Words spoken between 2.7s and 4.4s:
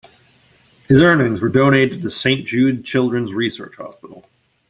Children's Research Hospital.